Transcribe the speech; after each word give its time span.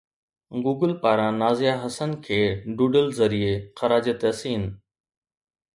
Google 0.63 0.91
پاران 1.01 1.33
نازيه 1.41 1.73
حسن 1.83 2.11
کي 2.25 2.39
doodle 2.77 3.05
ذريعي 3.19 3.55
خراج 3.77 4.05
تحسين 4.21 4.63